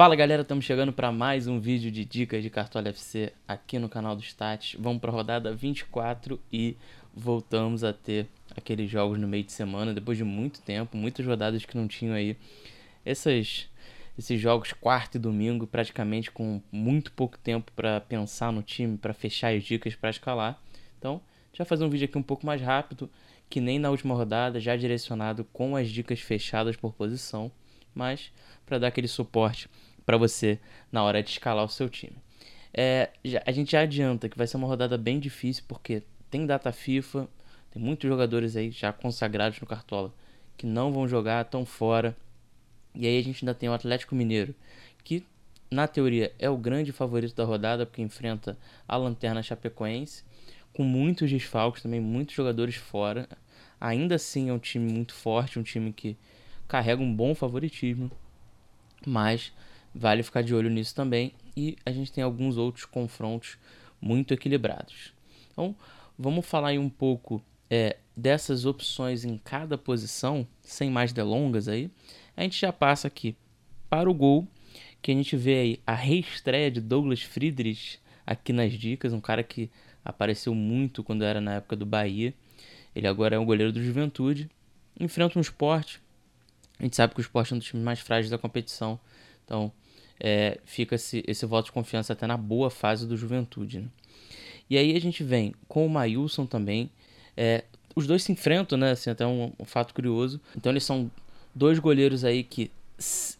[0.00, 3.86] Fala galera, estamos chegando para mais um vídeo de dicas de Cartola FC aqui no
[3.86, 4.74] canal do Stats.
[4.78, 6.74] Vamos para a rodada 24 e
[7.14, 8.26] voltamos a ter
[8.56, 12.14] aqueles jogos no meio de semana depois de muito tempo, muitas rodadas que não tinham
[12.14, 12.34] aí
[13.04, 13.68] essas,
[14.18, 19.12] esses jogos quarto e domingo, praticamente com muito pouco tempo para pensar no time, para
[19.12, 20.58] fechar as dicas para escalar.
[20.98, 21.20] Então,
[21.58, 23.10] vai fazer um vídeo aqui um pouco mais rápido,
[23.50, 27.52] que nem na última rodada, já direcionado com as dicas fechadas por posição,
[27.94, 28.32] mas
[28.64, 29.68] para dar aquele suporte
[30.04, 30.58] para você
[30.90, 32.16] na hora de escalar o seu time.
[32.72, 33.10] É,
[33.44, 37.28] a gente já adianta que vai ser uma rodada bem difícil porque tem data FIFA,
[37.70, 40.12] tem muitos jogadores aí já consagrados no Cartola
[40.60, 42.14] que não vão jogar, estão fora.
[42.94, 44.54] E aí a gente ainda tem o Atlético Mineiro,
[45.02, 45.24] que
[45.70, 50.22] na teoria é o grande favorito da rodada porque enfrenta a Lanterna Chapecoense,
[50.74, 53.26] com muitos desfalques também, muitos jogadores fora.
[53.80, 56.14] Ainda assim é um time muito forte, um time que
[56.68, 58.10] carrega um bom favoritismo,
[59.06, 59.52] mas
[59.94, 61.32] Vale ficar de olho nisso também.
[61.56, 63.58] E a gente tem alguns outros confrontos
[64.00, 65.12] muito equilibrados.
[65.52, 65.74] Então,
[66.18, 71.90] vamos falar aí um pouco é, dessas opções em cada posição, sem mais delongas aí.
[72.36, 73.36] A gente já passa aqui
[73.88, 74.46] para o gol,
[75.02, 79.42] que a gente vê aí a reestreia de Douglas Friedrich aqui nas dicas, um cara
[79.42, 79.70] que
[80.04, 82.32] apareceu muito quando era na época do Bahia.
[82.94, 84.50] Ele agora é um goleiro do Juventude.
[84.98, 86.00] Enfrenta um esporte.
[86.78, 88.98] A gente sabe que o esporte é um dos times mais frágeis da competição.
[89.44, 89.72] Então,
[90.20, 93.80] é, fica esse, esse voto de confiança até na boa fase do Juventude.
[93.80, 93.88] Né?
[94.68, 96.90] E aí a gente vem com o Mailson também.
[97.36, 97.64] É,
[97.96, 98.92] os dois se enfrentam, né?
[98.92, 100.40] Assim, até um, um, fato curioso.
[100.56, 101.10] Então eles são
[101.54, 102.70] dois goleiros aí que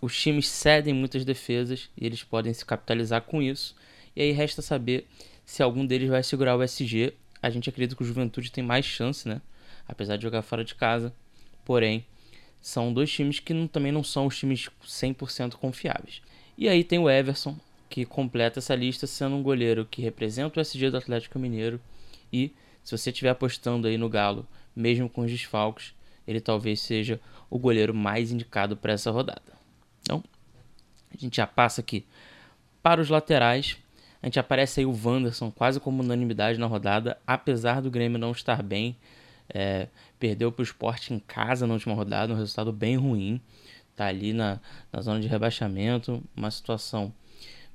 [0.00, 3.76] os times cedem muitas defesas e eles podem se capitalizar com isso.
[4.14, 5.06] E aí resta saber
[5.44, 7.12] se algum deles vai segurar o SG.
[7.42, 9.42] A gente acredita que o Juventude tem mais chance, né?
[9.86, 11.12] Apesar de jogar fora de casa.
[11.64, 12.06] Porém,
[12.60, 16.22] são dois times que não, também não são os times 100% confiáveis.
[16.60, 17.56] E aí tem o Everson,
[17.88, 21.80] que completa essa lista sendo um goleiro que representa o SG do Atlético Mineiro.
[22.32, 22.52] E
[22.82, 25.94] se você estiver apostando aí no Galo, mesmo com os desfalques,
[26.26, 29.52] ele talvez seja o goleiro mais indicado para essa rodada.
[30.02, 30.20] Então,
[31.14, 32.04] a gente já passa aqui
[32.82, 33.76] para os laterais.
[34.20, 38.32] A gente aparece aí o Wanderson quase como unanimidade na rodada, apesar do Grêmio não
[38.32, 38.96] estar bem.
[39.48, 39.86] É,
[40.18, 43.40] perdeu para o esporte em casa na última rodada, um resultado bem ruim
[43.98, 44.60] tá ali na,
[44.92, 47.12] na zona de rebaixamento, uma situação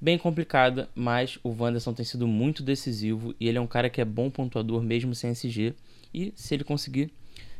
[0.00, 4.00] bem complicada, mas o Wanderson tem sido muito decisivo e ele é um cara que
[4.00, 5.74] é bom pontuador mesmo sem SG.
[6.12, 7.12] E se ele conseguir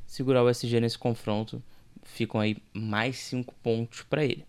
[0.06, 1.62] segurar o SG nesse confronto,
[2.03, 4.44] ficam aí mais 5 pontos para ele.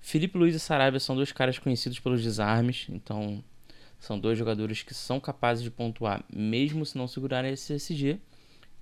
[0.00, 3.42] Felipe Luiz e Sarabia são dois caras conhecidos pelos desarmes, então
[3.98, 8.18] são dois jogadores que são capazes de pontuar mesmo se não segurarem esse SG.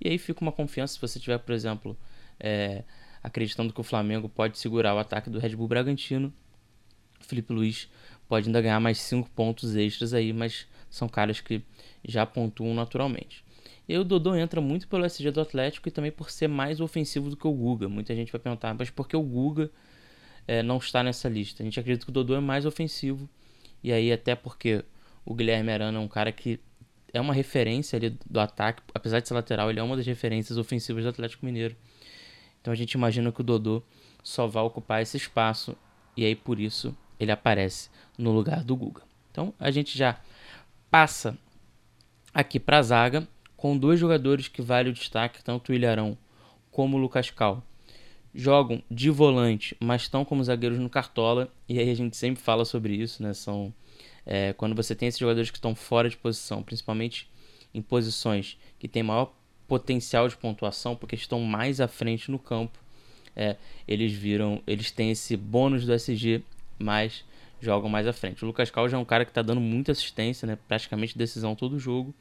[0.01, 1.97] E aí fica uma confiança se você tiver, por exemplo,
[2.39, 2.83] é,
[3.23, 6.33] acreditando que o Flamengo pode segurar o ataque do Red Bull Bragantino.
[7.21, 7.89] Felipe Luiz
[8.27, 11.63] pode ainda ganhar mais 5 pontos extras aí, mas são caras que
[12.05, 13.43] já pontuam naturalmente.
[13.87, 17.29] E o Dodô entra muito pelo SG do Atlético e também por ser mais ofensivo
[17.29, 17.89] do que o Guga.
[17.89, 19.69] Muita gente vai perguntar, mas por que o Guga
[20.47, 21.63] é, não está nessa lista?
[21.63, 23.29] A gente acredita que o Dodô é mais ofensivo.
[23.83, 24.83] E aí, até porque
[25.25, 26.59] o Guilherme Arana é um cara que
[27.13, 30.57] é uma referência ali do ataque, apesar de ser lateral, ele é uma das referências
[30.57, 31.75] ofensivas do Atlético Mineiro.
[32.63, 33.83] Então a gente imagina que o Dodô
[34.23, 35.75] só vai ocupar esse espaço
[36.15, 39.01] e aí por isso ele aparece no lugar do Guga.
[39.29, 40.17] Então a gente já
[40.89, 41.37] passa
[42.33, 46.17] aqui para a zaga com dois jogadores que vale o destaque, tanto o Ilharão
[46.71, 47.61] como o Lucas Cal.
[48.33, 52.63] Jogam de volante, mas estão como zagueiros no Cartola, e aí a gente sempre fala
[52.63, 53.33] sobre isso, né?
[53.33, 53.73] São
[54.25, 57.29] é, quando você tem esses jogadores que estão fora de posição, principalmente
[57.73, 59.33] em posições que tem maior
[59.67, 62.77] potencial de pontuação porque estão mais à frente no campo.
[63.35, 63.55] É,
[63.87, 66.43] eles viram, eles têm esse bônus do SG,
[66.77, 67.25] mas
[67.59, 68.43] jogam mais à frente.
[68.43, 71.55] O Lucas Cal já é um cara que está dando muita assistência, né, praticamente decisão
[71.55, 72.13] todo jogo,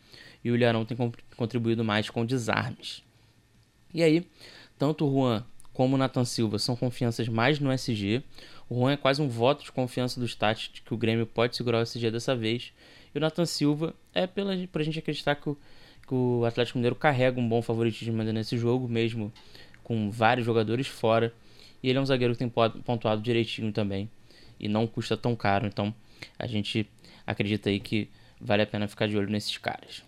[0.42, 0.96] e o Ilharão tem
[1.36, 3.02] contribuído mais com desarmes.
[3.92, 4.26] E aí,
[4.78, 8.22] tanto o Juan como o Nathan Silva são confianças mais no SG.
[8.68, 11.56] O Juan é quase um voto de confiança do Stat de que o Grêmio pode
[11.56, 12.72] segurar o SG dessa vez.
[13.14, 15.58] E o Nathan Silva é pela, pra gente acreditar que o
[16.06, 19.32] que o Atlético Mineiro carrega um bom favoritismo nesse jogo, mesmo
[19.82, 21.32] com vários jogadores fora.
[21.82, 24.08] E ele é um zagueiro que tem pontuado direitinho também
[24.58, 25.66] e não custa tão caro.
[25.66, 25.94] Então
[26.38, 26.88] a gente
[27.26, 28.08] acredita aí que
[28.40, 30.02] vale a pena ficar de olho nesses caras.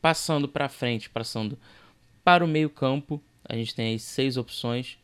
[0.00, 1.58] Passando para frente, passando
[2.24, 4.98] para o meio-campo, a gente tem aí seis opções.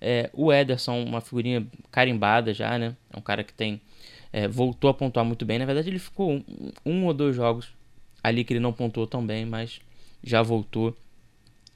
[0.00, 2.96] É, o Ederson, uma figurinha carimbada já, né?
[3.12, 3.80] É um cara que tem
[4.32, 5.58] é, voltou a pontuar muito bem.
[5.58, 6.44] Na verdade, ele ficou um,
[6.84, 7.72] um ou dois jogos
[8.22, 9.80] ali que ele não pontuou tão bem, mas
[10.22, 10.96] já voltou.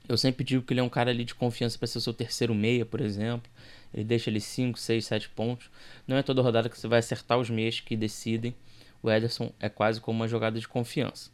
[0.09, 2.13] Eu sempre digo que ele é um cara ali de confiança para ser o seu
[2.13, 3.51] terceiro meia, por exemplo.
[3.95, 5.71] ele deixa ali 5, 6, 7 pontos.
[6.07, 8.55] Não é toda rodada que você vai acertar os meias que decidem.
[9.03, 11.31] O Ederson é quase como uma jogada de confiança.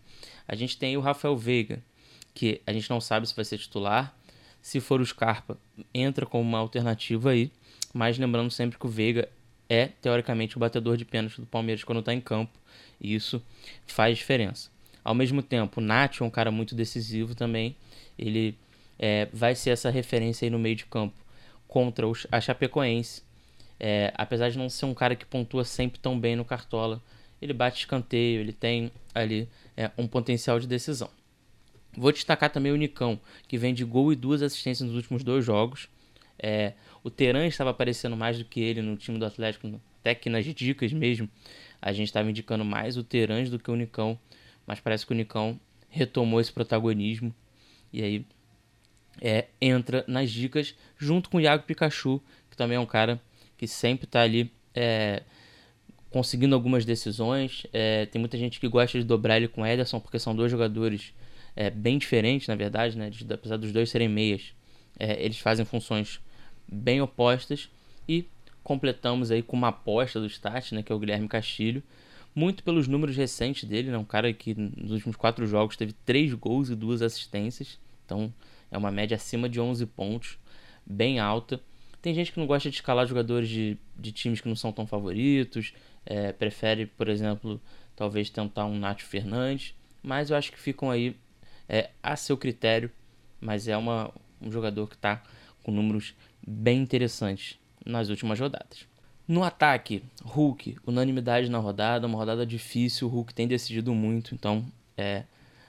[0.46, 1.82] A gente tem o Rafael Veiga,
[2.34, 4.14] que a gente não sabe se vai ser titular.
[4.60, 5.58] Se for o Scarpa,
[5.94, 7.50] entra como uma alternativa aí.
[7.92, 9.28] Mas lembrando sempre que o Veiga
[9.68, 12.52] é, teoricamente, o batedor de pênalti do Palmeiras quando está em campo.
[13.00, 13.42] E isso
[13.86, 14.70] faz diferença.
[15.08, 17.74] Ao mesmo tempo, o Nath é um cara muito decisivo também.
[18.18, 18.54] Ele
[18.98, 21.14] é, vai ser essa referência aí no meio de campo
[21.66, 23.22] contra os, a Chapecoense.
[23.80, 27.02] É, apesar de não ser um cara que pontua sempre tão bem no Cartola,
[27.40, 31.08] ele bate escanteio, ele tem ali é, um potencial de decisão.
[31.96, 33.18] Vou destacar também o Nicão,
[33.48, 35.88] que vem de gol e duas assistências nos últimos dois jogos.
[36.38, 40.28] É, o Teran estava aparecendo mais do que ele no time do Atlético, até que
[40.28, 41.30] nas dicas mesmo.
[41.80, 44.18] A gente estava indicando mais o Teran do que o Nicão,
[44.68, 47.34] mas parece que o Nicão retomou esse protagonismo
[47.90, 48.26] e aí
[49.18, 53.20] é, entra nas dicas junto com o Iago Pikachu, que também é um cara
[53.56, 55.22] que sempre está ali é,
[56.10, 57.66] conseguindo algumas decisões.
[57.72, 60.50] É, tem muita gente que gosta de dobrar ele com o Ederson, porque são dois
[60.50, 61.14] jogadores
[61.56, 63.08] é, bem diferentes, na verdade, né?
[63.08, 64.52] De, apesar dos dois serem meias,
[64.98, 66.20] é, eles fazem funções
[66.70, 67.70] bem opostas.
[68.06, 68.26] E
[68.62, 70.82] completamos aí com uma aposta do Stat, né?
[70.82, 71.82] Que é o Guilherme Castilho.
[72.34, 73.98] Muito pelos números recentes dele, né?
[73.98, 77.78] Um cara que nos últimos quatro jogos teve três gols e duas assistências.
[78.04, 78.32] Então
[78.70, 80.38] é uma média acima de 11 pontos,
[80.86, 81.60] bem alta.
[82.00, 84.86] Tem gente que não gosta de escalar jogadores de, de times que não são tão
[84.86, 85.72] favoritos,
[86.06, 87.60] é, prefere, por exemplo,
[87.96, 91.16] talvez tentar um Nath Fernandes, mas eu acho que ficam aí
[91.68, 92.90] é, a seu critério.
[93.40, 95.22] Mas é uma, um jogador que está
[95.62, 96.14] com números
[96.46, 98.86] bem interessantes nas últimas rodadas.
[99.28, 104.64] No ataque, Hulk, unanimidade na rodada, uma rodada difícil, o Hulk tem decidido muito, então
[104.96, 105.24] é,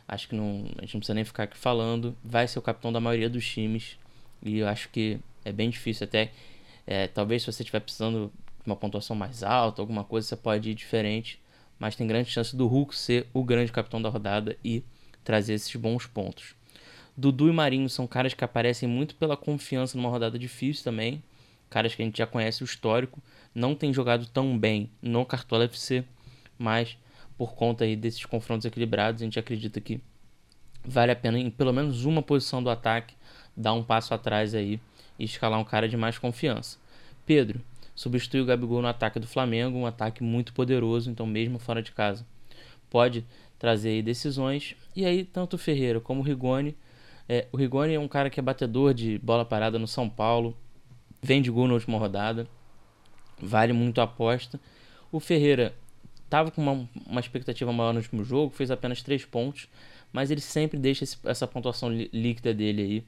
[0.10, 2.18] Acho que não, a gente não precisa nem ficar aqui falando.
[2.24, 3.96] Vai ser o capitão da maioria dos times.
[4.42, 6.32] E eu acho que é bem difícil até.
[6.88, 10.72] É, talvez se você estiver precisando de uma pontuação mais alta, alguma coisa, você pode
[10.72, 11.40] ir diferente.
[11.78, 14.84] Mas tem grande chance do Hulk ser o grande capitão da rodada e
[15.24, 16.56] trazer esses bons pontos.
[17.16, 21.22] Dudu e Marinho são caras que aparecem muito pela confiança numa rodada difícil também.
[21.70, 23.22] Caras que a gente já conhece o histórico.
[23.54, 26.04] Não tem jogado tão bem no Cartola FC,
[26.58, 26.98] mas
[27.38, 30.02] por conta aí desses confrontos equilibrados, a gente acredita que
[30.84, 33.16] vale a pena em pelo menos uma posição do ataque
[33.56, 34.80] dar um passo atrás aí
[35.18, 36.78] e escalar um cara de mais confiança.
[37.26, 37.62] Pedro
[37.96, 41.92] substitui o Gabigol no ataque do Flamengo, um ataque muito poderoso, então mesmo fora de
[41.92, 42.26] casa
[42.90, 43.26] pode
[43.58, 44.76] trazer aí decisões.
[44.96, 46.76] E aí tanto o Ferreira como o Rigoni,
[47.28, 50.58] é, o Rigoni é um cara que é batedor de bola parada no São Paulo,
[51.22, 52.48] vem de gol na última rodada,
[53.42, 54.60] vale muito a aposta.
[55.12, 55.76] O Ferreira
[56.26, 59.68] estava com uma, uma expectativa maior no último jogo, fez apenas 3 pontos,
[60.14, 63.04] mas ele sempre deixa esse, essa pontuação líquida dele aí.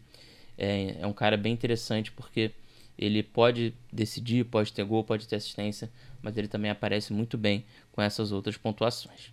[0.57, 2.51] É, é um cara bem interessante porque
[2.97, 5.89] ele pode decidir, pode ter gol, pode ter assistência,
[6.21, 9.31] mas ele também aparece muito bem com essas outras pontuações.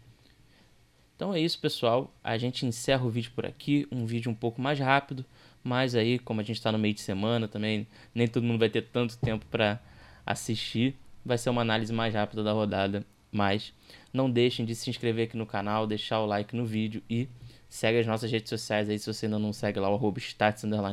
[1.16, 2.14] Então é isso, pessoal.
[2.22, 5.24] A gente encerra o vídeo por aqui, um vídeo um pouco mais rápido,
[5.62, 8.70] mas aí, como a gente está no meio de semana também, nem todo mundo vai
[8.70, 9.80] ter tanto tempo para
[10.24, 10.96] assistir.
[11.24, 13.72] Vai ser uma análise mais rápida da rodada mas
[14.12, 17.28] não deixem de se inscrever aqui no canal, deixar o like no vídeo e
[17.68, 20.14] segue as nossas redes sociais aí se você ainda não segue lá o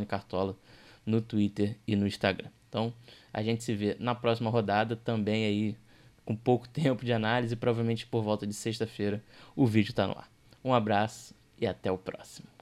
[0.08, 0.56] Cartola
[1.06, 2.50] no Twitter e no Instagram.
[2.70, 2.94] Então
[3.34, 5.78] a gente se vê na próxima rodada também aí
[6.26, 9.24] com pouco tempo de análise, provavelmente por volta de sexta-feira
[9.56, 10.30] o vídeo está no ar.
[10.64, 12.55] Um abraço e até o próximo.